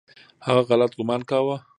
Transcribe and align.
هغه 0.45 0.61
غلط 0.69 0.91
ګومان 0.97 1.21
کاوه. 1.29 1.57